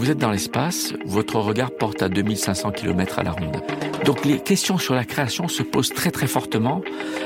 [0.00, 3.60] vous êtes dans l'espace, votre regard porte à 2500 km à la ronde.
[4.06, 6.80] Donc les questions sur la création se posent très très fortement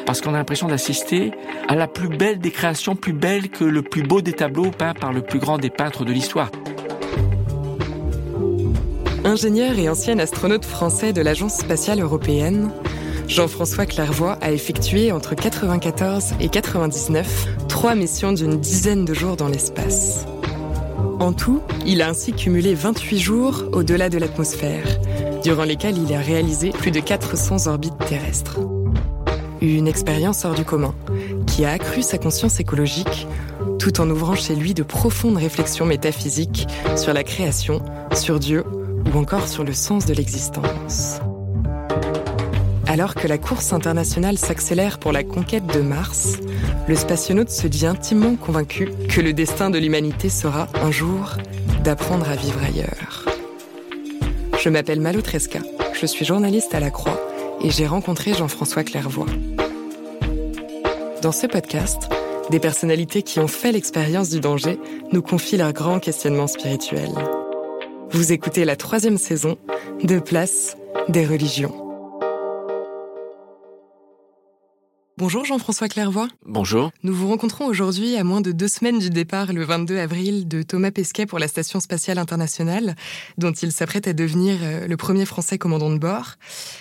[0.06, 1.30] parce qu'on a l'impression d'assister
[1.68, 4.92] à la plus belle des créations, plus belle que le plus beau des tableaux peints
[4.92, 6.50] par le plus grand des peintres de l'histoire.
[9.24, 12.72] Ingénieur et ancien astronaute français de l'Agence spatiale européenne,
[13.28, 19.48] Jean-François Clairvoy a effectué entre 94 et 99 trois missions d'une dizaine de jours dans
[19.48, 20.26] l'espace.
[21.20, 24.84] En tout, il a ainsi cumulé 28 jours au-delà de l'atmosphère,
[25.42, 28.58] durant lesquels il a réalisé plus de 400 orbites terrestres.
[29.60, 30.94] Une expérience hors du commun,
[31.46, 33.26] qui a accru sa conscience écologique,
[33.78, 37.80] tout en ouvrant chez lui de profondes réflexions métaphysiques sur la création,
[38.14, 38.64] sur Dieu
[39.12, 41.20] ou encore sur le sens de l'existence.
[42.94, 46.34] Alors que la course internationale s'accélère pour la conquête de Mars,
[46.86, 51.32] le spationaute se dit intimement convaincu que le destin de l'humanité sera, un jour,
[51.82, 53.24] d'apprendre à vivre ailleurs.
[54.62, 55.58] Je m'appelle Malo Tresca,
[55.92, 57.20] je suis journaliste à La Croix
[57.64, 59.26] et j'ai rencontré Jean-François Clairvoy.
[61.20, 62.08] Dans ce podcast,
[62.50, 64.78] des personnalités qui ont fait l'expérience du danger
[65.10, 67.10] nous confient leurs grands questionnements spirituels.
[68.12, 69.58] Vous écoutez la troisième saison
[70.04, 70.76] de Place
[71.08, 71.83] des religions.
[75.16, 76.26] Bonjour Jean-François Clairvoy.
[76.44, 76.90] Bonjour.
[77.04, 80.62] Nous vous rencontrons aujourd'hui à moins de deux semaines du départ, le 22 avril, de
[80.62, 82.96] Thomas Pesquet pour la Station spatiale internationale,
[83.38, 86.32] dont il s'apprête à devenir euh, le premier Français commandant de bord.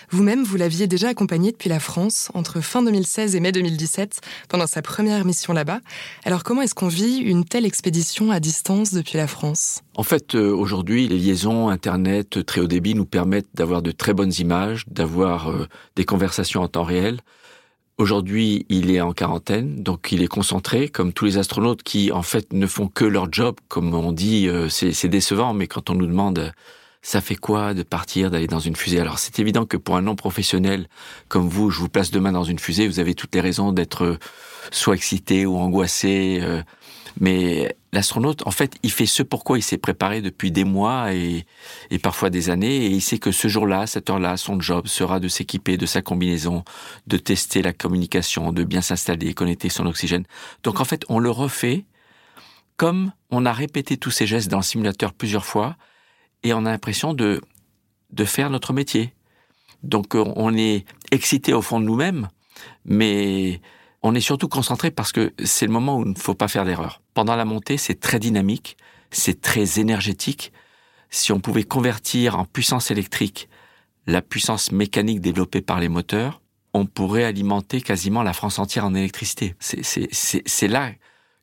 [0.09, 4.66] Vous-même, vous, l'aviez déjà accompagné depuis la France entre fin 2016 et mai 2017 pendant
[4.66, 5.81] sa première mission là-bas.
[6.25, 9.81] Alors comment est-ce qu'on vit une telle expédition à distance depuis la France?
[9.96, 14.16] En fait, euh, aujourd'hui, les liaisons Internet très haut débit nous permettent d'avoir de très
[14.16, 17.19] bonnes images, d'avoir euh, des conversations en temps réel.
[18.00, 22.24] Aujourd'hui, il est en quarantaine, donc il est concentré, comme tous les astronautes qui, en
[22.24, 23.56] fait, ne font que leur job.
[23.68, 26.54] Comme on dit, euh, c'est décevant, mais quand on nous demande
[27.06, 29.00] ça fait quoi de partir, d'aller dans une fusée?
[29.00, 30.88] Alors c'est évident que pour un non-professionnel
[31.28, 34.18] comme vous, je vous place demain dans une fusée, vous avez toutes les raisons d'être
[34.72, 36.42] soit excité ou angoissé.
[37.19, 41.46] Mais l'astronaute, en fait, il fait ce pourquoi il s'est préparé depuis des mois et,
[41.91, 45.19] et parfois des années, et il sait que ce jour-là, cette heure-là, son job sera
[45.19, 46.63] de s'équiper de sa combinaison,
[47.07, 50.25] de tester la communication, de bien s'installer, connecter son oxygène.
[50.63, 51.85] Donc en fait, on le refait
[52.78, 55.78] comme on a répété tous ces gestes dans le simulateur plusieurs fois,
[56.41, 57.41] et on a l'impression de,
[58.09, 59.13] de faire notre métier.
[59.84, 62.30] Donc on est excité au fond de nous-mêmes,
[62.85, 63.62] mais
[64.03, 66.66] on est surtout concentré parce que c'est le moment où il ne faut pas faire
[66.66, 67.02] d'erreur.
[67.14, 68.78] Pendant la montée, c'est très dynamique,
[69.12, 70.52] c'est très énergétique.
[71.09, 73.50] Si on pouvait convertir en puissance électrique
[74.06, 76.42] la puissance mécanique développée par les moteurs,
[76.74, 79.56] on pourrait alimenter quasiment la France entière en électricité.
[79.59, 80.92] C'est là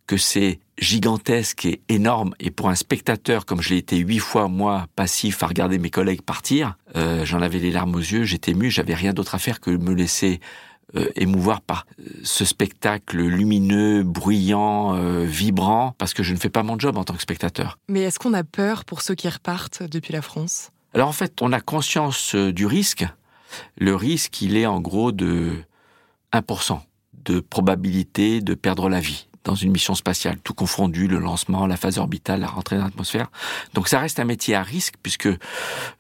[0.06, 2.34] que c'est gigantesque et énorme.
[2.41, 5.91] Et pour un spectateur, comme je l'ai été huit fois, moi, passif, à regarder mes
[5.91, 9.38] collègues partir, euh, j'en avais les larmes aux yeux, j'étais mu, j'avais rien d'autre à
[9.38, 10.41] faire que me laisser
[10.96, 16.48] euh, émouvoir par euh, ce spectacle lumineux, bruyant, euh, vibrant, parce que je ne fais
[16.48, 17.78] pas mon job en tant que spectateur.
[17.88, 20.70] Mais est-ce qu'on a peur pour ceux qui repartent depuis la France?
[20.92, 23.06] Alors en fait, on a conscience du risque.
[23.78, 25.58] Le risque, il est en gros de
[26.32, 26.80] 1%
[27.24, 31.76] de probabilité de perdre la vie dans une mission spatiale, tout confondu, le lancement, la
[31.76, 33.30] phase orbitale, la rentrée dans l'atmosphère.
[33.74, 35.28] Donc ça reste un métier à risque puisque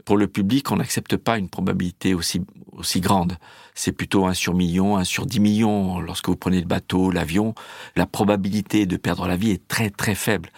[0.04, 2.42] pour le public, on n'accepte pas une probabilité aussi
[2.80, 3.36] aussi grande.
[3.74, 6.00] C'est plutôt un sur million, un sur dix millions.
[6.00, 7.54] Lorsque vous prenez le bateau, l'avion,
[7.94, 10.50] la probabilité de perdre la vie est très très faible.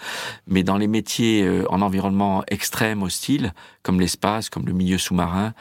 [0.46, 3.52] Mais dans les métiers euh, en environnement extrême, hostile,
[3.82, 5.52] comme l'espace, comme le milieu sous-marin,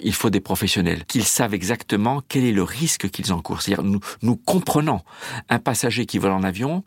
[0.00, 3.62] il faut des professionnels qui savent exactement quel est le risque qu'ils encourent.
[3.62, 5.00] C'est-à-dire, nous, nous comprenons
[5.48, 6.84] un passager qui vole en avion,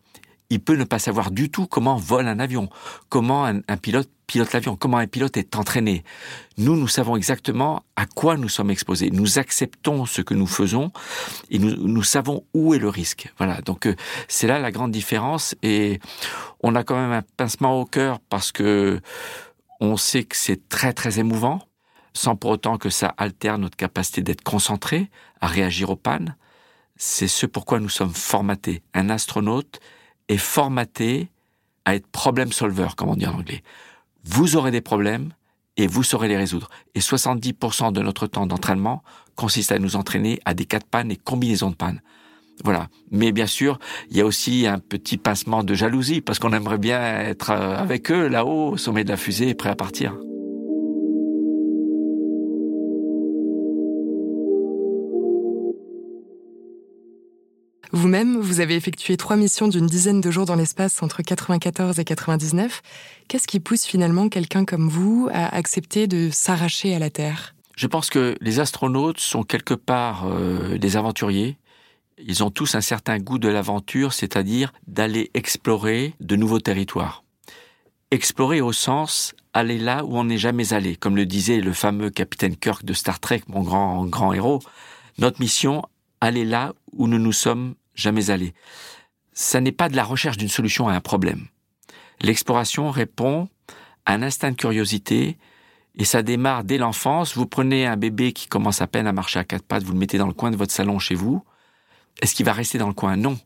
[0.49, 2.69] il peut ne pas savoir du tout comment vole un avion,
[3.09, 6.03] comment un, pilote pilote l'avion, comment un pilote est entraîné.
[6.57, 9.09] Nous, nous savons exactement à quoi nous sommes exposés.
[9.09, 10.91] Nous acceptons ce que nous faisons
[11.49, 13.33] et nous, nous savons où est le risque.
[13.37, 13.61] Voilà.
[13.61, 13.95] Donc, euh,
[14.27, 15.99] c'est là la grande différence et
[16.61, 18.99] on a quand même un pincement au cœur parce que
[19.79, 21.66] on sait que c'est très, très émouvant
[22.17, 25.09] sans pour autant que ça altère notre capacité d'être concentré,
[25.39, 26.35] à réagir aux pannes.
[26.95, 28.81] c'est ce pourquoi nous sommes formatés.
[28.95, 29.79] Un astronaute
[30.29, 31.29] est formaté
[31.85, 33.63] à être problem solver, comme on dit en anglais.
[34.23, 35.31] Vous aurez des problèmes
[35.77, 36.69] et vous saurez les résoudre.
[36.95, 39.03] Et 70% de notre temps d'entraînement
[39.35, 42.01] consiste à nous entraîner à des cas de panne et combinaisons de panne.
[42.63, 42.87] Voilà.
[43.11, 43.77] Mais bien sûr,
[44.09, 47.77] il y a aussi un petit pincement de jalousie parce qu'on aimerait bien être euh,
[47.77, 50.15] avec eux là-haut, au sommet de la fusée, prêt à partir.
[57.91, 62.03] Vous-même, vous avez effectué trois missions d'une dizaine de jours dans l'espace entre 94 et
[62.03, 62.81] 99.
[63.27, 67.55] Qu'est-ce qui pousse finalement quelqu'un comme vous à accepter de s'arracher à la Terre?
[67.75, 71.57] Je pense que les astronautes sont quelque part euh, des aventuriers.
[72.17, 77.23] Ils ont tous un certain goût de l'aventure, c'est-à-dire d'aller explorer de nouveaux territoires.
[78.09, 82.09] Explorer au sens aller là où on n'est jamais allé, comme le disait le fameux
[82.09, 84.59] capitaine Kirk de Star Trek, mon grand grand héros.
[85.17, 85.83] Notre mission,
[86.21, 88.53] aller là où nous nous sommes jamais allés.
[89.33, 91.47] Ça n'est pas de la recherche d'une solution à un problème.
[92.21, 93.49] L'exploration répond
[94.05, 95.37] à un instinct de curiosité
[95.95, 97.35] et ça démarre dès l'enfance.
[97.35, 99.99] Vous prenez un bébé qui commence à peine à marcher à quatre pattes, vous le
[99.99, 101.43] mettez dans le coin de votre salon chez vous.
[102.21, 103.15] Est-ce qu'il va rester dans le coin?
[103.15, 103.37] Non.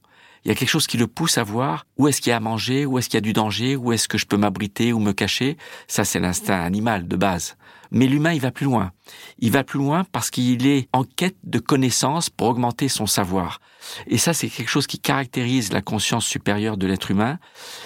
[0.44, 2.38] Il y a quelque chose qui le pousse à voir où est-ce qu'il y a
[2.38, 4.92] à manger, où est-ce qu'il y a du danger, où est-ce que je peux m'abriter
[4.92, 5.58] ou me cacher.
[5.88, 7.58] Ça, c'est l'instinct animal de base.
[7.92, 8.92] Mais l'humain, il va plus loin.
[9.40, 13.60] Il va plus loin parce qu'il est en quête de connaissances pour augmenter son savoir.
[14.08, 17.38] Et ça, c'est quelque chose qui caractérise la conscience supérieure de l'être humain.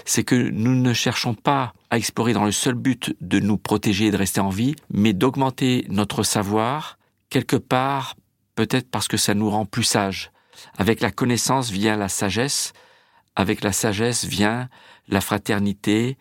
[0.06, 4.08] C'est que nous ne cherchons pas à explorer dans le seul but de nous protéger
[4.08, 6.98] et de rester en vie, mais d'augmenter notre savoir
[7.30, 8.16] quelque part,
[8.56, 10.32] peut-être parce que ça nous rend plus sages.
[10.78, 12.74] Avec la connaissance vient la sagesse.
[13.36, 14.70] Avec la sagesse vient
[15.08, 16.18] la fraternité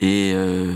[0.00, 0.74] et euh,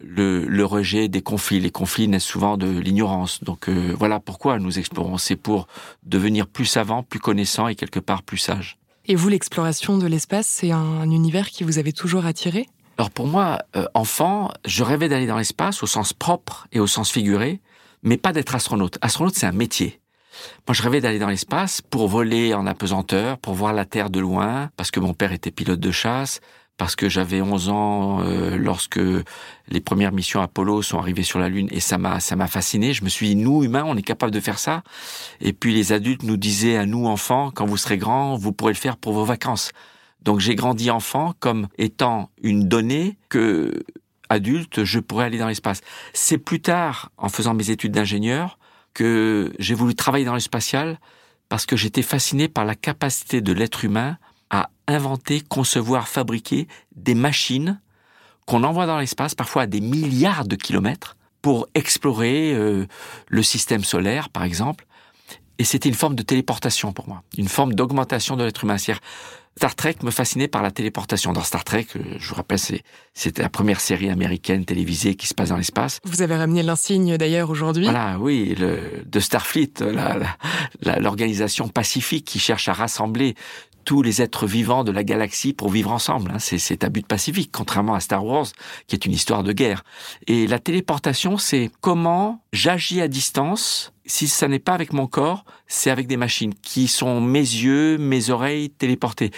[0.00, 1.60] le, rejet des conflits.
[1.60, 3.42] Les conflits naissent souvent de l'ignorance.
[3.42, 5.18] Donc euh, voilà pourquoi nous explorons.
[5.18, 5.66] C'est pour
[6.02, 8.78] devenir plus savants, plus connaissants et quelque part plus sages.
[9.06, 12.66] Et vous, l'exploration de l'espace, c'est un, univers qui vous avait toujours attiré?
[12.98, 16.86] Alors pour moi, euh, enfant, je rêvais d'aller dans l'espace au sens propre et au
[16.86, 17.60] sens figuré,
[18.02, 18.98] mais pas d'être astronaute.
[19.02, 20.00] Astronaute, c'est un métier.
[20.66, 24.20] Moi, je rêvais d'aller dans l'espace pour voler en apesanteur, pour voir la Terre de
[24.20, 26.40] loin, parce que mon père était pilote de chasse,
[26.76, 29.00] parce que j'avais 11 ans euh, lorsque
[29.68, 32.92] les premières missions Apollo sont arrivées sur la Lune et ça m'a ça m'a fasciné.
[32.92, 34.82] Je me suis dit nous humains on est capable de faire ça.
[35.40, 38.72] Et puis les adultes nous disaient à nous enfants quand vous serez grands vous pourrez
[38.72, 39.72] le faire pour vos vacances.
[40.22, 43.72] Donc j'ai grandi enfant comme étant une donnée que
[44.28, 45.80] adulte je pourrais aller dans l'espace.
[46.12, 48.58] C'est plus tard en faisant mes études d'ingénieur
[48.96, 50.98] que j'ai voulu travailler dans le spatial
[51.50, 54.16] parce que j'étais fasciné par la capacité de l'être humain
[54.48, 57.78] à inventer, concevoir, fabriquer des machines
[58.46, 62.86] qu'on envoie dans l'espace, parfois à des milliards de kilomètres, pour explorer euh,
[63.28, 64.86] le système solaire, par exemple.
[65.58, 68.78] Et c'était une forme de téléportation pour moi, une forme d'augmentation de l'être humain.
[69.58, 71.32] Star Trek me fascinait par la téléportation.
[71.32, 72.58] Dans Star Trek, euh, je vous rappelle,
[73.14, 76.00] c'était la première série américaine télévisée qui se passe dans l'espace.
[76.04, 77.84] Vous avez ramené l'insigne d'ailleurs aujourd'hui.
[77.84, 79.72] Voilà, oui, le, de Starfleet,
[81.00, 83.34] l'organisation pacifique qui cherche à rassembler
[83.86, 86.32] tous les êtres vivants de la galaxie pour vivre ensemble.
[86.32, 86.38] Hein.
[86.38, 88.48] C'est un but pacifique, contrairement à Star Wars,
[88.88, 89.84] qui est une histoire de guerre.
[90.26, 93.92] Et la téléportation, c'est comment j'agis à distance.
[94.04, 97.96] Si ça n'est pas avec mon corps, c'est avec des machines qui sont mes yeux,
[97.96, 99.30] mes oreilles téléportés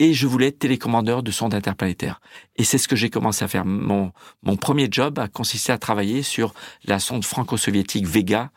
[0.00, 2.22] et je voulais être télécommandeur de sondes interplanétaires.
[2.56, 3.66] Et c'est ce que j'ai commencé à faire.
[3.66, 6.54] Mon, mon premier job a consisté à travailler sur
[6.84, 8.50] la sonde franco-soviétique Vega,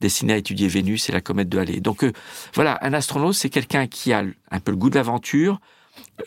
[0.00, 1.80] destiné à étudier Vénus et la comète de Halley.
[1.80, 2.12] Donc euh,
[2.54, 5.60] voilà, un astronaute, c'est quelqu'un qui a un peu le goût de l'aventure,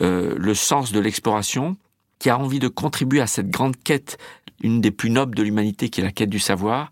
[0.00, 1.76] euh, le sens de l'exploration,
[2.18, 4.18] qui a envie de contribuer à cette grande quête,
[4.62, 6.90] une des plus nobles de l'humanité, qui est la quête du savoir,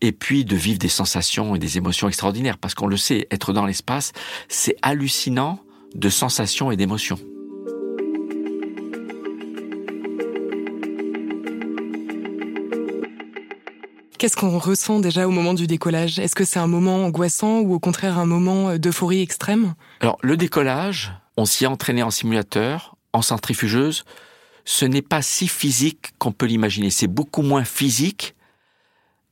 [0.00, 3.52] et puis de vivre des sensations et des émotions extraordinaires, parce qu'on le sait, être
[3.52, 4.12] dans l'espace,
[4.48, 5.58] c'est hallucinant
[5.94, 7.18] de sensations et d'émotions.
[14.22, 16.20] Qu'est-ce qu'on ressent déjà au moment du décollage?
[16.20, 19.74] Est-ce que c'est un moment angoissant ou au contraire un moment euh, d'euphorie extrême?
[19.98, 24.04] Alors le décollage, on s'y est entraîné en simulateur, en centrifugeuse.
[24.64, 26.90] Ce n'est pas si physique qu'on peut l'imaginer.
[26.90, 28.36] C'est beaucoup moins physique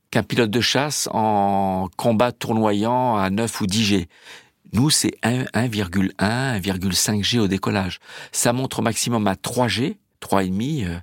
[0.09, 4.09] qu'un pilote de chasse en combat tournoyant à 9 ou 10 G.
[4.73, 7.99] Nous, c'est 1,1, 1,5 G au décollage.
[8.33, 10.99] Ça montre au maximum à 3 G, 3,5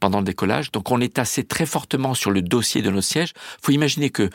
[0.00, 0.72] pendant le décollage.
[0.72, 3.32] Donc on est tassé très fortement sur le dossier de nos sièges.
[3.62, 4.30] faut imaginer que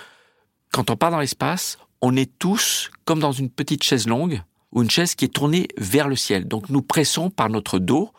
[0.71, 4.41] quand on part dans l'espace, on est tous comme dans une petite chaise longue
[4.71, 6.47] ou une chaise qui est tournée vers le ciel.
[6.47, 8.11] Donc nous pressons par notre dos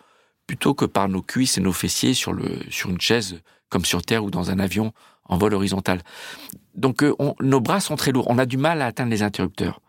[0.47, 4.03] plutôt que par nos cuisses et nos fessiers sur, le, sur une chaise comme sur
[4.03, 4.93] Terre ou dans un avion
[5.25, 6.03] en vol horizontal.
[6.75, 8.27] Donc euh, nos bras sont très lourds.
[8.29, 9.81] On a du mal à atteindre les interrupteurs.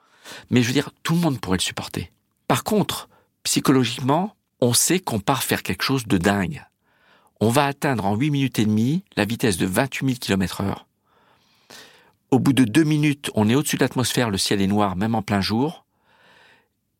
[0.49, 2.11] Mais je veux dire, tout le monde pourrait le supporter.
[2.47, 3.09] Par contre,
[3.43, 6.63] psychologiquement, on sait qu'on part faire quelque chose de dingue.
[7.41, 10.87] On va atteindre en 8 minutes et demie la vitesse de 28 000 km heure.
[12.31, 15.15] Au bout de deux minutes, on est au-dessus de l'atmosphère, le ciel est noir, même
[15.15, 15.85] en plein jour.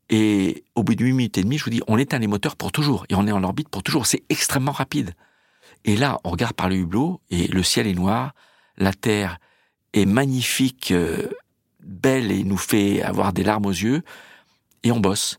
[0.10, 2.56] Et au bout de 8 minutes et demie, je vous dis, on éteint les moteurs
[2.56, 3.06] pour toujours.
[3.10, 4.06] Et on est en orbite pour toujours.
[4.06, 5.14] C'est extrêmement rapide.
[5.84, 8.34] Et là, on regarde par le hublot et le ciel est noir,
[8.78, 9.40] la Terre
[9.94, 11.30] est magnifique, euh,
[11.82, 14.04] belle et nous fait avoir des larmes aux yeux,
[14.84, 15.38] et on bosse.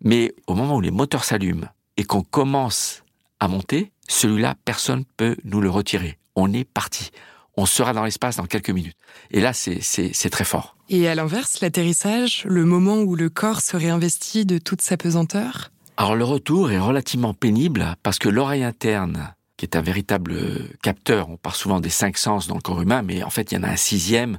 [0.00, 3.02] Mais au moment où les moteurs s'allument et qu'on commence
[3.40, 6.18] à monter, celui-là, personne peut nous le retirer.
[6.34, 7.10] On est parti.
[7.56, 8.96] On sera dans l'espace dans quelques minutes.
[9.30, 10.76] Et là, c'est très fort.
[10.88, 15.70] Et à l'inverse, l'atterrissage, le moment où le corps se réinvestit de toute sa pesanteur?
[15.96, 20.36] Alors le retour est relativement pénible parce que l'oreille interne qui est un véritable
[20.82, 21.30] capteur.
[21.30, 23.58] On parle souvent des cinq sens dans le corps humain, mais en fait, il y
[23.58, 24.38] en a un sixième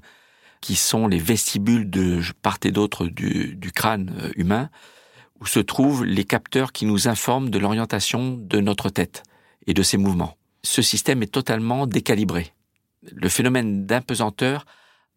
[0.62, 4.70] qui sont les vestibules de part et d'autre du, crâne euh, humain,
[5.40, 9.24] où se trouvent les capteurs qui nous informent de l'orientation de notre tête
[9.68, 10.36] et de ses mouvements.
[10.64, 12.54] Ce système est totalement décalibré.
[13.04, 14.66] Le phénomène d'impesanteur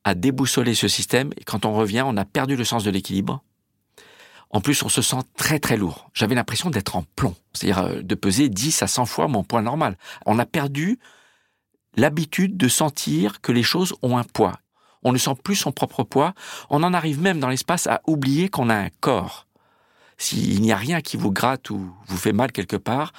[0.04, 3.42] a déboussolé ce système et quand on revient, on a perdu le sens de l'équilibre
[4.50, 6.10] en plus, on se sent très très lourd.
[6.12, 9.62] J'avais l'impression d'être en plomb, c'est-à-dire euh, de peser 10 à 100 fois mon poids
[9.62, 9.96] normal.
[10.26, 10.98] On a perdu
[11.96, 14.58] l'habitude de sentir que les choses ont un poids.
[15.02, 16.34] On ne sent plus son propre poids.
[16.68, 19.46] On en arrive même dans l'espace à oublier qu'on a un corps.
[20.18, 23.12] S'il n'y a rien qui vous gratte ou vous fait mal quelque part,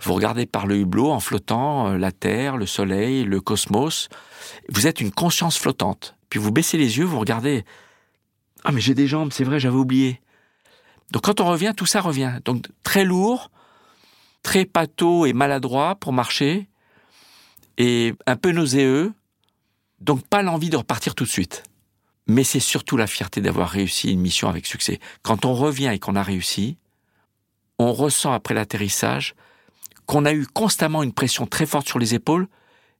[0.00, 4.08] vous regardez par le hublot en flottant euh, la Terre, le Soleil, le cosmos.
[4.68, 6.16] Vous êtes une conscience flottante.
[6.28, 7.64] Puis vous baissez les yeux, vous regardez.
[8.64, 10.20] Ah mais j'ai des jambes, c'est vrai, j'avais oublié.
[11.10, 12.38] Donc quand on revient, tout ça revient.
[12.44, 13.50] Donc très lourd,
[14.42, 16.68] très pâteau et maladroit pour marcher,
[17.78, 19.12] et un peu nauséeux,
[20.00, 21.64] donc pas l'envie de repartir tout de suite.
[22.26, 25.00] Mais c'est surtout la fierté d'avoir réussi une mission avec succès.
[25.22, 26.76] Quand on revient et qu'on a réussi,
[27.78, 29.34] on ressent après l'atterrissage
[30.10, 32.48] qu'on a eu constamment une pression très forte sur les épaules,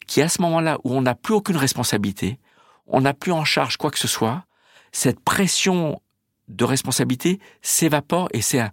[0.07, 2.39] qui à ce moment-là où on n'a plus aucune responsabilité,
[2.87, 4.45] on n'a plus en charge quoi que ce soit,
[4.93, 6.01] cette pression
[6.47, 8.71] de responsabilité s'évapore et c'est un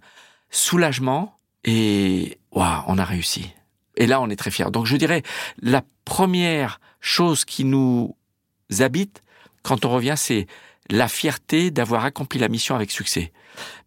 [0.50, 3.52] soulagement et waouh, on a réussi.
[3.96, 4.70] Et là, on est très fiers.
[4.70, 5.24] Donc, je dirais,
[5.60, 8.14] la première chose qui nous
[8.78, 9.24] habite
[9.64, 10.46] quand on revient, c'est
[10.90, 13.32] la fierté d'avoir accompli la mission avec succès.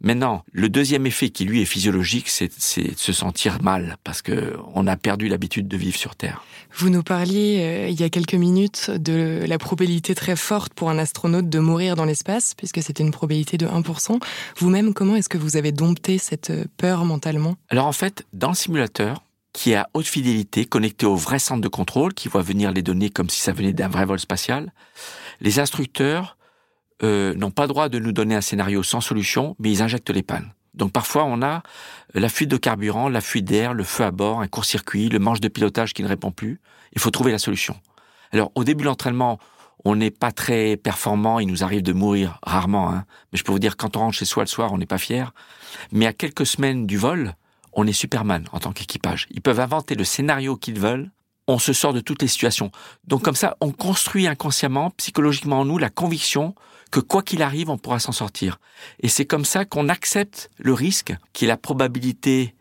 [0.02, 4.56] Maintenant, le deuxième effet qui lui est physiologique, c'est de se sentir mal parce que
[4.74, 6.44] on a perdu l'habitude de vivre sur Terre.
[6.76, 10.90] Vous nous parliez euh, il y a quelques minutes de la probabilité très forte pour
[10.90, 14.20] un astronaute de mourir dans l'espace, puisque c'était une probabilité de 1%.
[14.58, 17.56] Vous-même, comment est-ce que vous avez dompté cette euh, peur mentalement?
[17.70, 19.24] Alors en fait, dans le simulateur,
[19.54, 22.82] qui est à haute fidélité, connecté au vrai centre de contrôle, qui voit venir les
[22.82, 24.72] données comme si ça venait d'un vrai vol spatial,
[25.42, 26.38] les instructeurs
[27.04, 30.24] euh, n'ont pas droit de nous donner un scénario sans solution, mais ils injectent les
[30.24, 30.52] pannes.
[30.74, 31.64] Donc parfois on a
[32.14, 35.42] la fuite de carburant, la fuite d'air, le feu à bord, un court-circuit, le manche
[35.42, 36.62] de pilotage qui ne répond plus.
[36.94, 37.76] Il faut trouver la solution.
[38.32, 39.40] Alors au début de l'entraînement,
[39.84, 43.06] on n'est pas très performant, il nous arrive de mourir rarement, hein.
[43.32, 44.98] mais je peux vous dire quand on rentre chez soi le soir, on n'est pas
[44.98, 45.34] fier.
[45.92, 47.36] Mais à quelques semaines du vol,
[47.74, 49.28] on est Superman en tant qu'équipage.
[49.32, 51.10] Ils peuvent inventer le scénario qu'ils veulent,
[51.48, 52.72] on se sort de toutes les situations.
[53.08, 56.56] Donc comme ça, on construit inconsciemment, psychologiquement en nous, la conviction
[56.92, 58.60] que quoi qu'il arrive, on pourra s'en sortir.
[59.00, 62.54] Et c'est comme ça qu'on accepte le risque, qui est la probabilité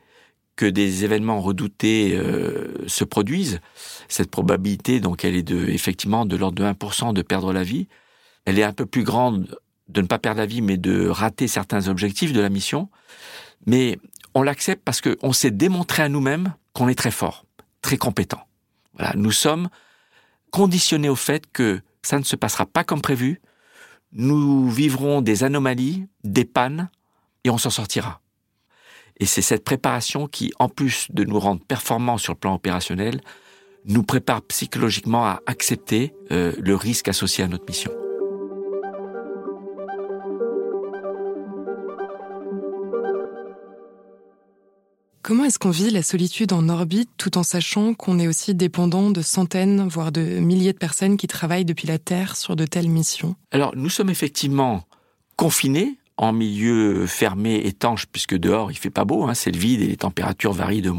[0.56, 3.60] que des événements redoutés euh, se produisent.
[4.08, 7.88] Cette probabilité, donc, elle est de, effectivement de l'ordre de 1% de perdre la vie.
[8.44, 9.58] Elle est un peu plus grande
[9.88, 12.88] de ne pas perdre la vie, mais de rater certains objectifs de la mission.
[13.66, 13.98] Mais
[14.34, 17.44] on l'accepte parce qu'on s'est démontré à nous-mêmes qu'on est très fort,
[17.82, 18.46] très compétent.
[18.94, 19.68] Voilà, nous sommes
[20.50, 23.40] conditionnés au fait que ça ne se passera pas comme prévu,
[24.12, 26.90] nous vivrons des anomalies, des pannes,
[27.44, 28.20] et on s'en sortira.
[29.18, 33.20] Et c'est cette préparation qui, en plus de nous rendre performants sur le plan opérationnel,
[33.84, 37.92] nous prépare psychologiquement à accepter euh, le risque associé à notre mission.
[45.22, 49.10] Comment est-ce qu'on vit la solitude en orbite tout en sachant qu'on est aussi dépendant
[49.10, 52.88] de centaines, voire de milliers de personnes qui travaillent depuis la Terre sur de telles
[52.88, 53.36] missions?
[53.50, 54.86] Alors, nous sommes effectivement
[55.36, 59.82] confinés en milieu fermé, étanche, puisque dehors il fait pas beau, hein, c'est le vide
[59.82, 60.92] et les températures varient de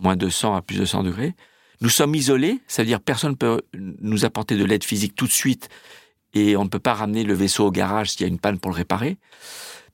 [0.00, 1.34] moins de 100 à plus de 100 degrés.
[1.80, 5.68] Nous sommes isolés, c'est-à-dire personne ne peut nous apporter de l'aide physique tout de suite
[6.34, 8.58] et on ne peut pas ramener le vaisseau au garage s'il y a une panne
[8.58, 9.18] pour le réparer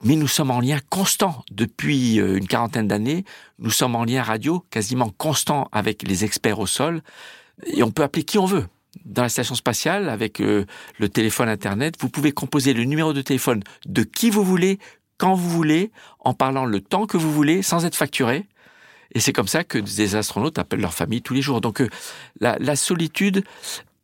[0.02, 3.24] mais nous sommes en lien constant depuis euh, une quarantaine d'années.
[3.58, 7.02] Nous sommes en lien radio quasiment constant avec les experts au sol
[7.64, 8.66] et on peut appeler qui on veut.
[9.04, 10.64] dans la station spatiale avec euh,
[10.98, 14.78] le téléphone Internet, vous pouvez composer le numéro de téléphone de qui vous voulez,
[15.18, 15.90] quand vous voulez,
[16.20, 18.46] en parlant le temps que vous voulez, sans être facturé.
[19.12, 21.60] Et c'est comme ça que des astronautes appellent leur famille tous les jours.
[21.60, 21.88] Donc euh,
[22.40, 23.44] la, la, solitude,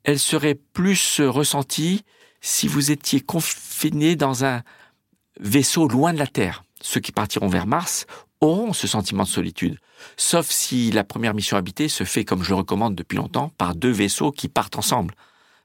[0.04, 2.04] elle serait plus ressentie
[2.42, 4.62] si vous étiez confiné dans un
[5.40, 6.64] vaisseau loin de la Terre.
[6.82, 8.06] Ceux qui partiront vers Mars
[8.40, 9.78] auront ce sentiment de solitude.
[10.16, 13.92] Sauf si la première mission habitée se fait, comme je recommande depuis longtemps, par deux
[13.92, 15.14] vaisseaux qui partent ensemble.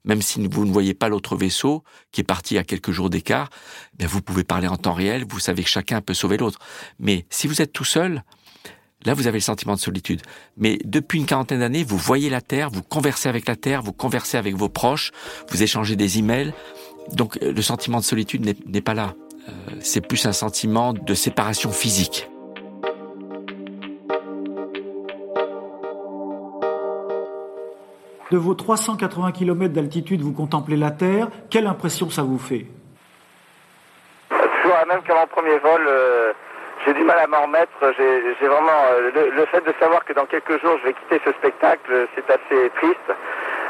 [0.06, 3.50] Même si vous ne voyez pas l'autre vaisseau, qui est parti à quelques jours d'écart,
[3.98, 6.60] ben vous pouvez parler en temps réel, vous savez que chacun peut sauver l'autre.
[7.00, 8.24] Mais si vous êtes tout seul,
[9.06, 10.22] là vous avez le sentiment de solitude.
[10.58, 13.94] Mais depuis une quarantaine d'années, vous voyez la Terre, vous conversez avec la Terre, vous
[13.94, 15.12] conversez avec vos proches,
[15.50, 16.54] vous échangez des emails.
[17.14, 19.14] Donc le sentiment de solitude n'est pas là.
[19.48, 22.30] Euh, c'est plus un sentiment de séparation physique.
[28.30, 31.30] De vos 380 km d'altitude, vous contemplez la Terre.
[31.50, 32.66] Quelle impression ça vous fait?
[34.30, 35.88] Toujours la même mon premier vol.
[35.88, 36.34] Euh,
[36.86, 37.72] j'ai du mal à m'en remettre.
[37.98, 41.32] J'ai vraiment euh, le, fait de savoir que dans quelques jours je vais quitter ce
[41.34, 43.12] spectacle, c'est assez triste.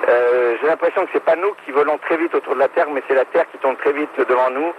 [0.08, 2.88] Euh, j'ai l'impression que c'est pas nous qui volons très vite autour de la Terre,
[2.92, 4.74] mais c'est la Terre qui tourne très vite devant nous.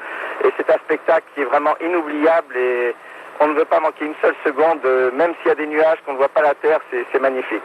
[0.45, 2.95] Et c'est un spectacle qui est vraiment inoubliable et
[3.41, 4.81] on ne veut pas manquer une seule seconde,
[5.15, 7.63] même s'il y a des nuages, qu'on ne voit pas la Terre, c'est magnifique.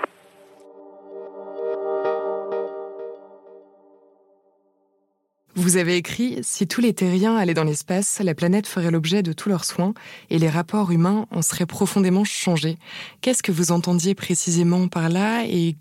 [5.64, 9.32] Vous avez écrit Si tous les terriens allaient dans l'espace, la planète ferait l'objet de
[9.32, 9.94] tous leurs soins
[10.30, 12.78] et les rapports humains en seraient profondément changés.
[13.22, 15.78] Qu'est-ce que vous entendiez précisément par là et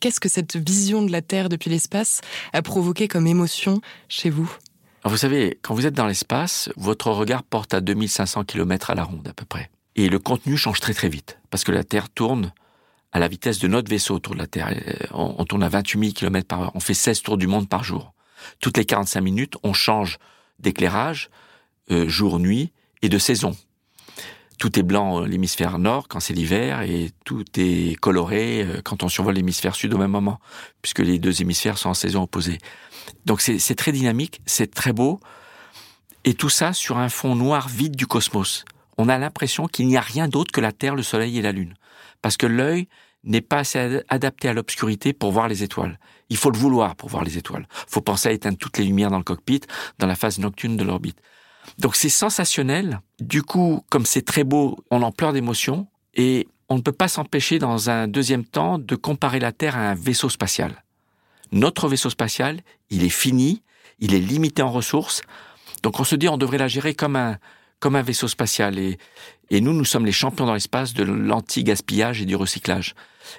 [0.00, 2.22] qu'est-ce que cette vision de la Terre depuis l'espace
[2.54, 4.50] a provoqué comme émotion chez vous?
[5.04, 9.04] Vous savez, quand vous êtes dans l'espace, votre regard porte à 2500 km à la
[9.04, 9.68] ronde à peu près.
[9.96, 12.54] Et le contenu change très très vite parce que la Terre tourne
[13.12, 14.72] à la vitesse de notre vaisseau autour de la Terre.
[15.12, 16.72] On tourne à 28 000 km par heure.
[16.74, 18.14] On fait 16 tours du monde par jour.
[18.60, 20.18] Toutes les 45 minutes, on change
[20.58, 21.30] d'éclairage,
[21.90, 22.72] euh, jour-nuit,
[23.02, 23.56] et de saison.
[24.58, 29.02] Tout est blanc euh, l'hémisphère nord quand c'est l'hiver et tout est coloré euh, quand
[29.02, 30.40] on survole l'hémisphère sud au même moment,
[30.82, 32.58] puisque les deux hémisphères sont en saison opposée.
[33.24, 35.20] Donc c'est très dynamique, c'est très beau,
[36.24, 38.64] et tout ça sur un fond noir vide du cosmos.
[38.98, 41.52] On a l'impression qu'il n'y a rien d'autre que la Terre, le Soleil et la
[41.52, 41.74] Lune.
[42.22, 42.88] Parce que l'œil
[43.26, 45.98] n'est pas assez adapté à l'obscurité pour voir les étoiles.
[46.30, 47.68] Il faut le vouloir pour voir les étoiles.
[47.70, 49.60] Il faut penser à éteindre toutes les lumières dans le cockpit,
[49.98, 51.18] dans la phase nocturne de l'orbite.
[51.78, 53.00] Donc c'est sensationnel.
[53.20, 57.08] Du coup, comme c'est très beau, on en pleure d'émotion et on ne peut pas
[57.08, 60.84] s'empêcher dans un deuxième temps de comparer la Terre à un vaisseau spatial.
[61.52, 62.60] Notre vaisseau spatial,
[62.90, 63.62] il est fini,
[63.98, 65.22] il est limité en ressources.
[65.82, 67.38] Donc on se dit on devrait la gérer comme un
[67.80, 68.98] comme un vaisseau spatial et
[69.50, 72.94] et nous nous sommes les champions dans l'espace de l'anti-gaspillage et du recyclage.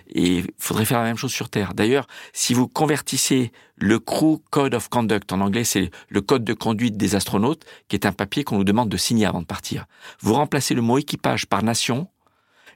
[0.10, 1.74] Et il faudrait faire la même chose sur Terre.
[1.74, 6.54] D'ailleurs, si vous convertissez le Crew Code of Conduct, en anglais c'est le code de
[6.54, 9.86] conduite des astronautes, qui est un papier qu'on nous demande de signer avant de partir,
[10.22, 12.08] vous remplacez le mot équipage par nation,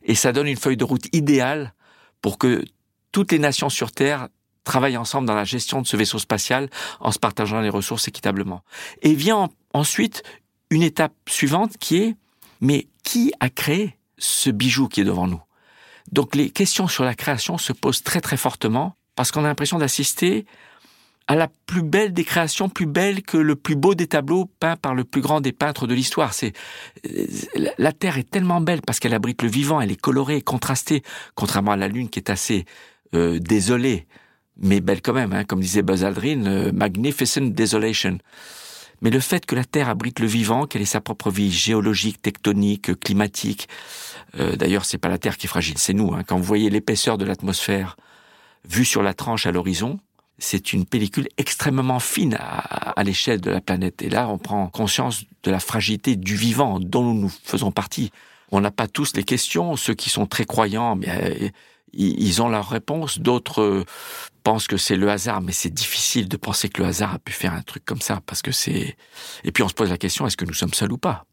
[0.04, 1.74] et ça donne une feuille de route idéale
[2.22, 2.64] pour que
[3.12, 4.28] toutes les nations sur Terre
[4.64, 6.70] travaillent ensemble dans la gestion de ce vaisseau spatial
[7.00, 8.64] en se partageant les ressources équitablement.
[9.02, 10.24] Et vient ensuite
[10.72, 12.16] une étape suivante qui est,
[12.62, 15.42] mais qui a créé ce bijou qui est devant nous?
[16.12, 19.78] Donc les questions sur la création se posent très très fortement parce qu'on a l'impression
[19.78, 20.46] d'assister
[21.28, 24.76] à la plus belle des créations, plus belle que le plus beau des tableaux peints
[24.76, 26.34] par le plus grand des peintres de l'histoire.
[26.34, 26.54] C'est
[27.78, 31.04] la Terre est tellement belle parce qu'elle abrite le vivant, elle est colorée, contrastée,
[31.36, 32.66] contrairement à la Lune qui est assez
[33.14, 34.08] euh, désolée,
[34.58, 38.18] mais belle quand même, hein, comme disait Buzz Aldrin, euh, magnificent desolation.
[39.02, 42.22] Mais le fait que la Terre abrite le vivant, qu'elle ait sa propre vie géologique,
[42.22, 43.68] tectonique, climatique,
[44.40, 46.14] euh, d'ailleurs c'est pas la Terre qui est fragile, c'est nous.
[46.14, 46.24] Hein.
[46.26, 47.98] Quand vous voyez l'épaisseur de l'atmosphère
[48.68, 50.00] vue sur la tranche à l'horizon,
[50.38, 54.02] c'est une pellicule extrêmement fine à, à l'échelle de la planète.
[54.02, 58.12] Et là, on prend conscience de la fragilité du vivant dont nous faisons partie.
[58.52, 59.76] On n'a pas tous les questions.
[59.76, 61.54] Ceux qui sont très croyants, mais
[61.94, 63.20] ils ont leur réponse.
[63.20, 63.86] D'autres euh,
[64.44, 67.32] pensent que c'est le hasard, mais c'est difficile de penser que le hasard a pu
[67.32, 68.98] faire un truc comme ça, parce que c'est.
[69.44, 71.26] Et puis on se pose la question est-ce que nous sommes seuls ou pas?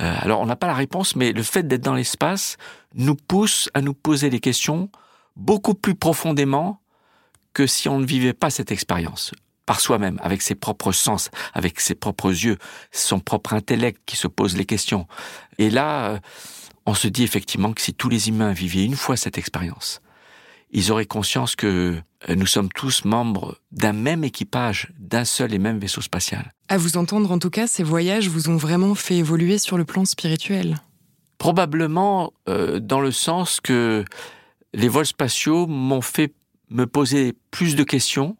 [0.00, 2.56] Euh, Alors on n'a pas la réponse, mais le fait d'être dans l'espace
[2.94, 4.90] nous pousse à nous poser des questions
[5.36, 6.80] beaucoup plus profondément
[7.52, 9.32] que si on ne vivait pas cette expérience
[9.66, 12.56] par soi-même, avec ses propres sens, avec ses propres yeux,
[12.92, 15.08] son propre intellect qui se pose les questions.
[15.58, 16.18] Et là, euh,
[16.86, 20.00] on se dit effectivement que si tous les humains vivaient une fois cette expérience,
[20.70, 25.58] ils auraient conscience que euh, nous sommes tous membres d'un même équipage, d'un seul et
[25.58, 26.52] même vaisseau spatial.
[26.68, 29.84] À vous entendre, en tout cas, ces voyages vous ont vraiment fait évoluer sur le
[29.84, 30.78] plan spirituel.
[31.38, 34.04] Probablement euh, dans le sens que
[34.72, 36.34] les vols spatiaux m'ont fait
[36.70, 38.36] me poser plus de questions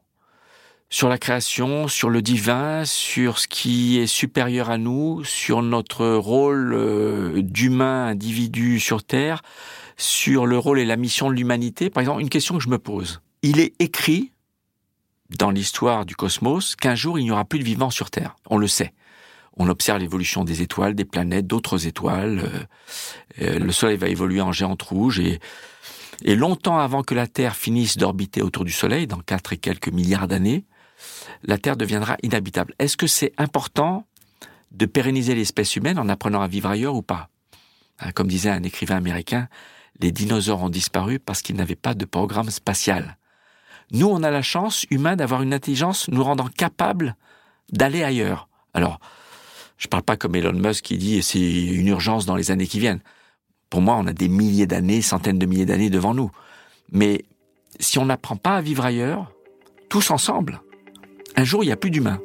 [0.88, 6.06] sur la création, sur le divin, sur ce qui est supérieur à nous, sur notre
[6.06, 9.42] rôle euh, d'humain individu sur Terre,
[9.96, 11.90] sur le rôle et la mission de l'humanité.
[11.90, 13.20] Par exemple, une question que je me pose.
[13.42, 14.30] Il est écrit
[15.38, 18.36] dans l'histoire du cosmos qu'un jour il n'y aura plus de vivants sur Terre.
[18.48, 18.92] On le sait.
[19.56, 22.42] On observe l'évolution des étoiles, des planètes, d'autres étoiles.
[22.44, 25.40] Euh, euh, le Soleil va évoluer en géante rouge et,
[26.22, 29.88] et longtemps avant que la Terre finisse d'orbiter autour du Soleil, dans quatre et quelques
[29.88, 30.64] milliards d'années,
[31.42, 32.74] la Terre deviendra inhabitable.
[32.78, 34.06] Est-ce que c'est important
[34.72, 37.28] de pérenniser l'espèce humaine en apprenant à vivre ailleurs ou pas
[38.00, 39.48] hein, Comme disait un écrivain américain,
[40.00, 43.16] les dinosaures ont disparu parce qu'ils n'avaient pas de programme spatial.
[43.92, 47.16] Nous, on a la chance, humain, d'avoir une intelligence nous rendant capables
[47.72, 48.48] d'aller ailleurs.
[48.74, 48.98] Alors,
[49.78, 52.66] je ne parle pas comme Elon Musk qui dit c'est une urgence dans les années
[52.66, 53.00] qui viennent.
[53.70, 56.30] Pour moi, on a des milliers d'années, centaines de milliers d'années devant nous.
[56.92, 57.24] Mais
[57.78, 59.32] si on n'apprend pas à vivre ailleurs,
[59.88, 60.60] tous ensemble,
[61.36, 62.20] un jour, il n'y a plus d'humains.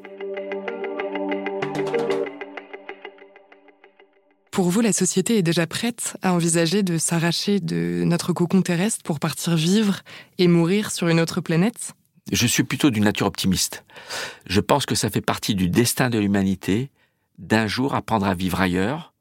[4.51, 9.01] Pour vous, la société est déjà prête à envisager de s'arracher de notre cocon terrestre
[9.03, 10.01] pour partir vivre
[10.37, 11.93] et mourir sur une autre planète?
[12.31, 13.83] Je suis plutôt d'une nature optimiste.
[14.45, 16.91] Je pense que ça fait partie du destin de l'humanité
[17.39, 19.13] d'un jour apprendre à vivre ailleurs,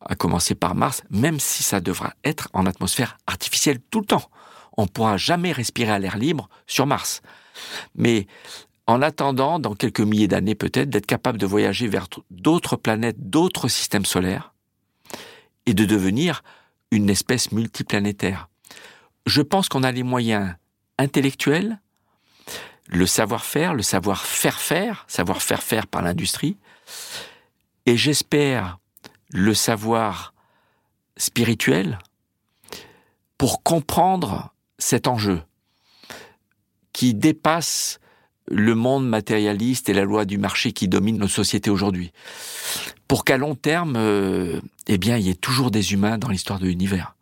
[0.00, 4.30] à commencer par Mars, même si ça devra être en atmosphère artificielle tout le temps.
[4.76, 7.20] On ne pourra jamais respirer à l'air libre sur Mars.
[7.94, 8.26] Mais
[8.86, 13.68] en attendant, dans quelques milliers d'années peut-être, d'être capable de voyager vers d'autres planètes, d'autres
[13.68, 14.52] systèmes solaires,
[15.66, 16.44] et de devenir
[16.92, 18.48] une espèce multiplanétaire.
[19.26, 20.54] Je pense qu'on a les moyens
[20.98, 21.80] intellectuels,
[22.86, 26.56] le savoir-faire, le savoir faire faire, savoir faire faire par l'industrie,
[27.86, 28.78] et j'espère
[29.30, 30.32] le savoir
[31.16, 31.98] spirituel
[33.36, 35.42] pour comprendre cet enjeu
[36.92, 37.98] qui dépasse
[38.48, 42.12] le monde matérialiste et la loi du marché qui domine nos sociétés aujourd'hui.
[43.08, 46.58] Pour qu'à long terme, euh, eh bien, il y ait toujours des humains dans l'histoire
[46.58, 47.14] de l'univers.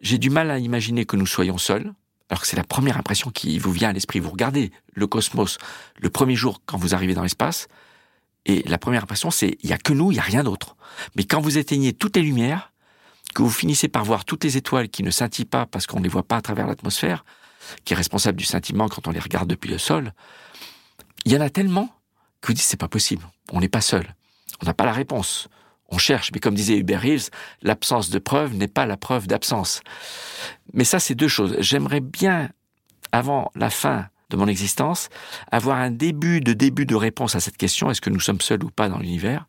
[0.00, 1.92] J'ai du mal à imaginer que nous soyons seuls,
[2.28, 4.20] alors que c'est la première impression qui vous vient à l'esprit.
[4.20, 5.58] Vous regardez le cosmos
[5.98, 7.68] le premier jour quand vous arrivez dans l'espace,
[8.46, 10.76] et la première impression, c'est il y a que nous, il y a rien d'autre.
[11.14, 12.72] Mais quand vous éteignez toutes les lumières,
[13.34, 16.04] que vous finissez par voir toutes les étoiles qui ne scintillent pas parce qu'on ne
[16.04, 17.24] les voit pas à travers l'atmosphère,
[17.84, 20.12] qui est responsable du scintillement quand on les regarde depuis le sol,
[21.24, 21.88] il y en a tellement
[22.40, 23.26] que vous dites c'est pas possible.
[23.52, 24.14] On n'est pas seul.
[24.62, 25.48] On n'a pas la réponse.
[25.88, 27.30] On cherche, mais comme disait Hubert Reeves,
[27.62, 29.82] l'absence de preuve n'est pas la preuve d'absence.
[30.72, 31.56] Mais ça, c'est deux choses.
[31.58, 32.50] J'aimerais bien,
[33.10, 35.08] avant la fin de mon existence,
[35.50, 38.62] avoir un début de début de réponse à cette question est-ce que nous sommes seuls
[38.62, 39.46] ou pas dans l'univers?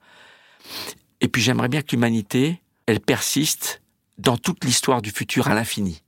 [1.20, 3.82] Et puis j'aimerais bien que l'humanité, elle persiste
[4.18, 6.02] dans toute l'histoire du futur à l'infini.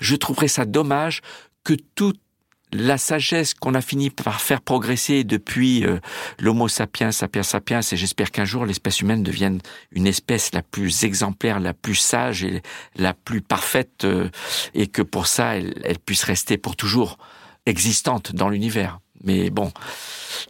[0.00, 1.22] Je trouverais ça dommage
[1.62, 2.20] que toute
[2.74, 5.98] la sagesse qu'on a fini par faire progresser depuis euh,
[6.40, 9.60] l'Homo sapiens, sapiens sapiens, et j'espère qu'un jour l'espèce humaine devienne
[9.92, 12.62] une espèce la plus exemplaire, la plus sage et
[12.96, 14.28] la plus parfaite, euh,
[14.74, 17.16] et que pour ça, elle, puisse rester pour toujours
[17.64, 18.98] existante dans l'univers.
[19.22, 19.72] Mais bon,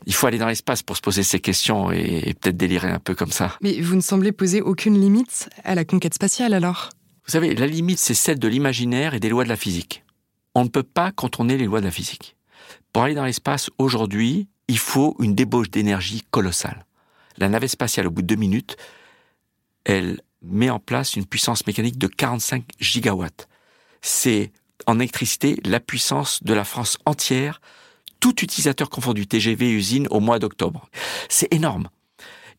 [0.07, 2.99] il faut aller dans l'espace pour se poser ces questions et, et peut-être délirer un
[2.99, 3.57] peu comme ça.
[3.61, 6.89] Mais vous ne semblez poser aucune limite à la conquête spatiale alors?
[7.27, 10.04] Vous savez, la limite, c'est celle de l'imaginaire et des lois de la physique
[10.55, 12.37] on ne peut pas contourner les lois de la physique.
[12.93, 16.87] Pour aller dans l'espace, aujourd'hui, il faut une débauche d'énergie colossale.
[17.38, 18.77] La navette spatiale, au bout de deux minutes,
[19.85, 23.49] elle met en place une puissance mécanique de 45 gigawatts.
[24.01, 24.53] C'est
[24.87, 27.61] en électricité la puissance de la France entière,
[28.21, 30.88] tout utilisateur confondu, TGV, usine, au mois d'octobre.
[31.29, 31.88] C'est énorme.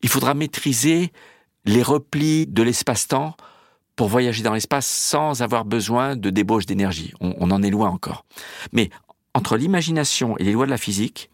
[0.02, 1.12] Il faudra maîtriser
[1.64, 3.36] les replis de l'espace-temps
[3.96, 7.12] pour voyager dans l'espace sans avoir besoin de débauche d'énergie.
[7.20, 8.24] On, en est loin encore.
[8.72, 8.90] Mais
[9.34, 11.30] entre l'imagination et les lois de la physique,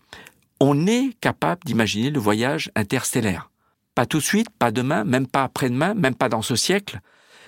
[0.60, 3.50] on est capable d'imaginer le voyage interstellaire.
[3.96, 7.00] Pas tout de suite, pas demain, même pas après-demain, même pas dans ce siècle,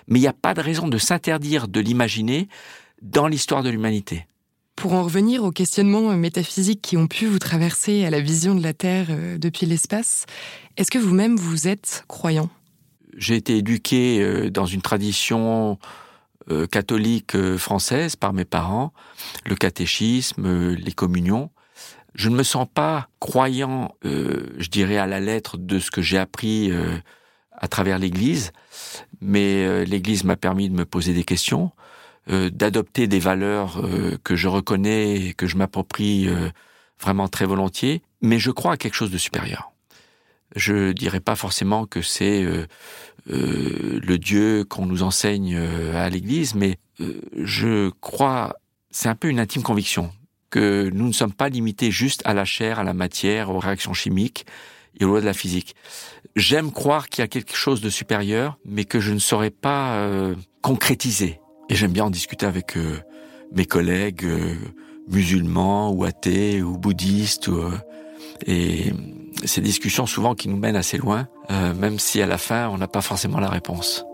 [0.09, 2.49] mais il n'y a pas de raison de s'interdire de l'imaginer
[3.01, 4.27] dans l'histoire de l'humanité.
[4.77, 8.63] Pour en revenir aux questionnements métaphysiques qui ont pu vous traverser à la vision de
[8.63, 10.27] la Terre euh, depuis l'espace,
[10.77, 12.51] est-ce que vous-même vous êtes croyant?
[13.17, 15.79] J'ai été éduqué euh, dans une tradition
[16.51, 18.93] euh, catholique euh, française par mes parents,
[19.45, 21.51] le catéchisme, les communions.
[22.15, 26.17] Je ne me sens pas croyant, je dirais à la lettre de ce que j'ai
[26.17, 26.71] appris
[27.51, 28.53] à travers l'Église,
[29.21, 31.73] mais l'Église m'a permis de me poser des questions,
[32.29, 33.85] d'adopter des valeurs
[34.23, 36.29] que je reconnais et que je m'approprie
[37.01, 39.74] vraiment très volontiers, mais je crois à quelque chose de supérieur.
[40.55, 42.67] Je dirais pas forcément que c'est euh,
[43.31, 46.79] euh, le Dieu qu'on nous enseigne euh, à l'Église, mais
[47.37, 48.55] je crois,
[48.91, 50.13] c'est un peu une intime conviction
[50.51, 53.93] que nous ne sommes pas limités juste à la chair, à la matière, aux réactions
[53.93, 54.47] chimiques
[55.01, 55.75] et aux lois de la physique.
[56.37, 59.97] J'aime croire qu'il y a quelque chose de supérieur, mais que je ne saurais pas
[59.97, 61.41] euh, concrétiser.
[61.69, 63.01] Et j'aime bien en discuter avec euh,
[63.53, 64.55] mes collègues euh,
[65.09, 67.49] musulmans ou athées ou bouddhistes.
[67.49, 67.71] Ou,
[68.47, 68.93] et
[69.45, 72.89] ces discussions souvent qui nous mènent assez loin, même si à la fin on n'a
[72.89, 74.05] pas forcément la réponse.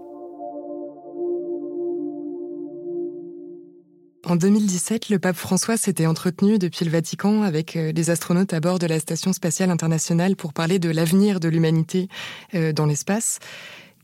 [4.26, 8.78] En 2017, le pape François s'était entretenu depuis le Vatican avec des astronautes à bord
[8.78, 12.08] de la Station spatiale internationale pour parler de l'avenir de l'humanité
[12.52, 13.38] dans l'espace.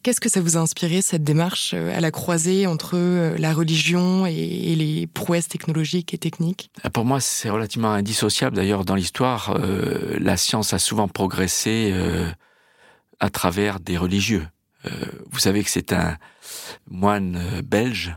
[0.06, 3.52] Qu'est-ce que ça vous a inspiré, cette démarche euh, à la croisée entre euh, la
[3.52, 6.70] religion et les prouesses technologiques et techniques?
[6.84, 8.54] Ah, Pour moi, c'est relativement indissociable.
[8.54, 11.92] D'ailleurs, dans l'histoire, euh, la science a souvent progressé
[13.18, 14.46] à travers des religieux.
[15.32, 16.16] vous savez que c'est un
[16.88, 18.16] moine belge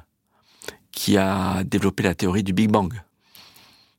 [0.91, 2.93] qui a développé la théorie du Big Bang.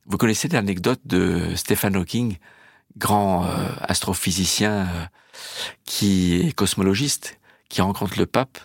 [0.05, 2.37] Vous connaissez l'anecdote de Stephen Hawking,
[2.95, 3.45] grand
[3.81, 4.87] astrophysicien
[5.83, 7.40] qui est cosmologiste,
[7.71, 8.59] qui rencontre le pape,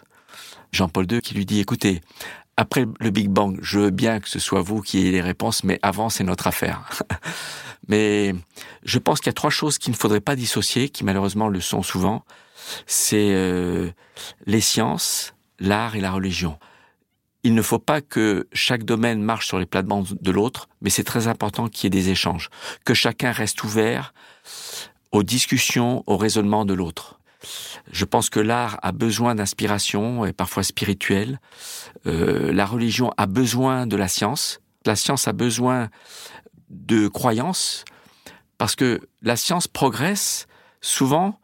[0.72, 2.00] Jean-Paul II, qui lui dit, écoutez,
[2.56, 5.62] après le Big Bang, je veux bien que ce soit vous qui ayez les réponses,
[5.62, 6.90] mais avant, c'est notre affaire.
[7.88, 8.34] mais
[8.82, 11.60] je pense qu'il y a trois choses qu'il ne faudrait pas dissocier, qui malheureusement le
[11.60, 12.24] sont souvent.
[12.86, 13.90] C'est euh,
[14.46, 16.58] les sciences, l'art et la religion.
[17.44, 21.04] Il ne faut pas que chaque domaine marche sur les plates-bandes de l'autre, mais c'est
[21.04, 22.50] très important qu'il y ait des échanges,
[22.84, 24.12] que chacun reste ouvert
[25.12, 27.15] aux discussions, au raisonnement de l'autre.
[27.90, 31.40] Je pense que l'art a besoin d'inspiration et parfois spirituelle.
[32.06, 34.60] Euh, la religion a besoin de la science.
[34.84, 35.88] La science a besoin
[36.70, 37.84] de croyances
[38.58, 40.46] parce que la science progresse
[40.80, 41.38] souvent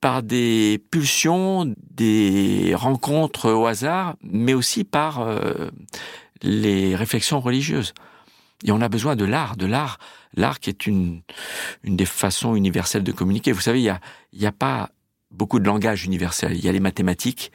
[0.00, 5.70] par des pulsions, des rencontres au hasard, mais aussi par euh,
[6.42, 7.94] les réflexions religieuses.
[8.64, 9.98] Et on a besoin de l'art, de l'art,
[10.34, 11.22] l'art qui est une,
[11.84, 13.52] des façons universelles de communiquer.
[13.52, 14.90] Vous savez, il n'y a pas
[15.32, 16.56] beaucoup de langages universels.
[16.56, 17.52] Il y a les mathématiques,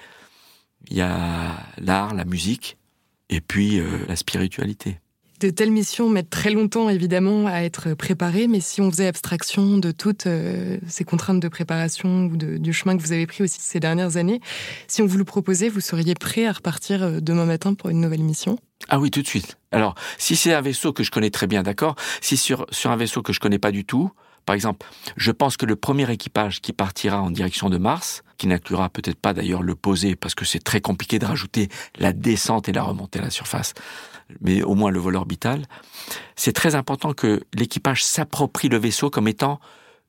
[0.89, 2.77] il y a l'art, la musique,
[3.29, 4.99] et puis euh, la spiritualité.
[5.39, 9.77] De telles missions mettent très longtemps, évidemment, à être préparées, mais si on faisait abstraction
[9.77, 13.59] de toutes euh, ces contraintes de préparation ou du chemin que vous avez pris aussi
[13.61, 14.41] ces dernières années,
[14.87, 18.01] si on vous le proposait, vous seriez prêt à repartir euh, demain matin pour une
[18.01, 18.57] nouvelle mission?
[18.89, 19.59] Ah oui, tout de suite.
[19.71, 21.95] Alors, si c'est un vaisseau que je connais très bien, d'accord.
[22.19, 24.09] Si sur, sur un vaisseau que je connais pas du tout,
[24.47, 28.47] par exemple, je pense que le premier équipage qui partira en direction de Mars, qui
[28.47, 31.67] n'inclura peut-être pas d'ailleurs le poser, parce que c'est très compliqué de rajouter
[31.99, 33.73] la descente et la remontée à la surface,
[34.39, 35.65] mais au moins le vol orbital,
[36.37, 39.59] c'est très important que l'équipage s'approprie le vaisseau comme étant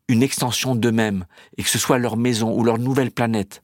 [0.07, 3.61] une extension d'eux-mêmes, et que ce soit leur maison ou leur nouvelle planète.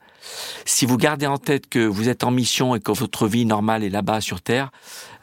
[0.64, 3.84] Si vous gardez en tête que vous êtes en mission et que votre vie normale
[3.84, 4.72] est là-bas sur Terre,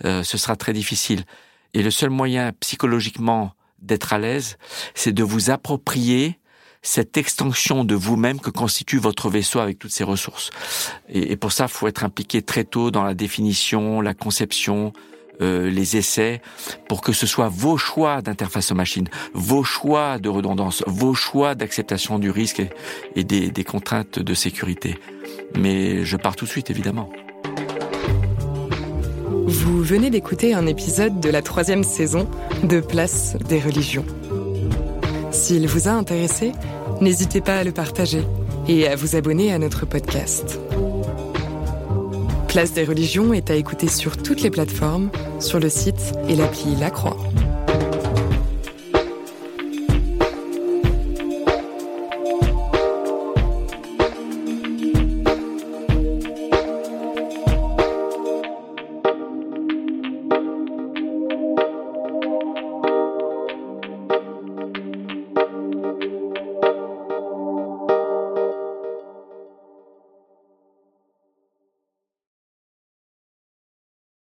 [0.05, 1.25] euh, ce sera très difficile.
[1.73, 4.57] Et le seul moyen psychologiquement d'être à l'aise,
[4.93, 6.37] c'est de vous approprier
[6.81, 10.49] cette extension de vous-même que constitue votre vaisseau avec toutes ses ressources.
[11.09, 14.91] Et, pour ça, il faut être impliqué très tôt dans la définition, la conception,
[15.41, 16.41] euh, les essais,
[16.87, 21.53] pour que ce soit vos choix d'interface aux machines, vos choix de redondance, vos choix
[21.53, 22.63] d'acceptation du risque
[23.15, 24.97] et, des, des contraintes de sécurité.
[25.55, 27.11] Mais je pars tout de suite, évidemment.
[29.51, 32.25] Vous venez d'écouter un épisode de la troisième saison
[32.63, 34.05] de Place des religions.
[35.31, 36.53] S'il vous a intéressé,
[37.01, 38.21] n'hésitez pas à le partager
[38.69, 40.57] et à vous abonner à notre podcast.
[42.47, 45.09] Place des religions est à écouter sur toutes les plateformes,
[45.41, 47.17] sur le site et l'appli La Croix.